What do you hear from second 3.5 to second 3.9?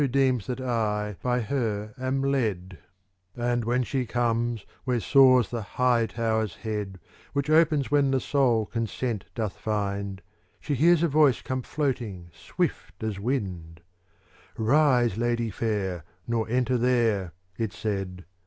when